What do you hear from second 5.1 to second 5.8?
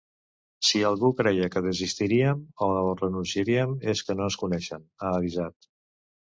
avisat.